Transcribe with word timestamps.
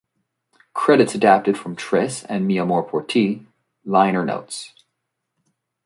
Credits 0.73 1.13
adapted 1.13 1.59
from 1.59 1.75
"Tres" 1.75 2.23
and 2.23 2.47
"Mi 2.47 2.57
Amor 2.57 2.81
Por 2.81 3.03
Ti" 3.03 3.45
liner 3.85 4.25
notes. 4.25 4.73